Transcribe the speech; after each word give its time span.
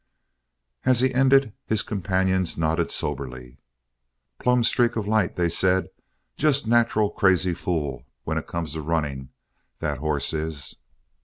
And 0.83 0.89
as 0.89 1.01
he 1.01 1.13
ended, 1.13 1.53
his 1.67 1.83
companions 1.83 2.57
nodded 2.57 2.91
soberly. 2.91 3.59
"Plumb 4.39 4.63
streak 4.63 4.95
of 4.95 5.07
light," 5.07 5.35
they 5.35 5.47
said. 5.47 5.89
"Just 6.37 6.65
nacheral 6.65 7.11
crazy 7.11 7.53
fool 7.53 8.07
when 8.23 8.39
it 8.39 8.47
comes 8.47 8.73
to 8.73 8.81
running, 8.81 9.29
that 9.77 9.99
hoss 9.99 10.33
is!" 10.33 10.75